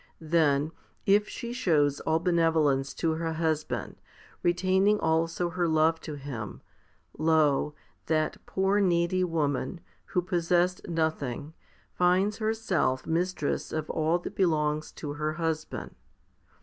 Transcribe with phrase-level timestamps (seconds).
[0.19, 0.71] Then,
[1.05, 3.97] if she shows all benevolence to her husband,
[4.41, 6.63] retaining also her love to him,
[7.19, 7.75] lo!
[8.07, 11.53] that poor needy woman, who possessed nothing,
[11.93, 15.93] finds herself mistress of all that belongs to her husband.